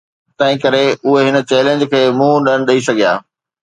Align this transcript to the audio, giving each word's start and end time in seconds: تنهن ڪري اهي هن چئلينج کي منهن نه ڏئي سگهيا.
تنهن 0.37 0.57
ڪري 0.63 0.85
اهي 1.09 1.27
هن 1.27 1.37
چئلينج 1.51 1.85
کي 1.91 2.01
منهن 2.21 2.39
نه 2.49 2.57
ڏئي 2.71 2.87
سگهيا. 2.87 3.13